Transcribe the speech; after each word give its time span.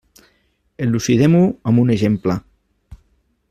Elucidem-ho 0.85 1.43
amb 1.73 1.83
un 1.85 1.93
exemple. 1.97 2.41